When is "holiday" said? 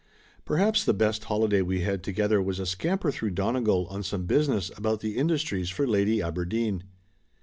1.25-1.61